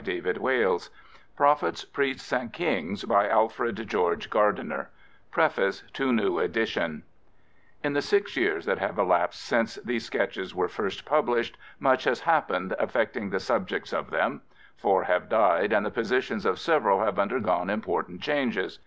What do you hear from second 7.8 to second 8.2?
In the